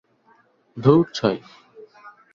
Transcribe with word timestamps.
ধুর, 0.77 1.05
ছাই। 1.13 1.37